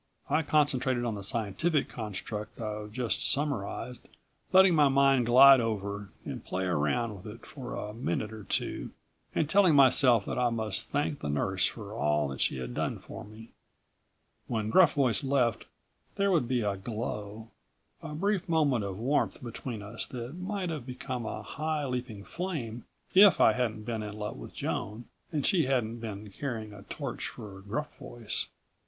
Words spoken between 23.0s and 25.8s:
if I hadn't been in love with Joan and she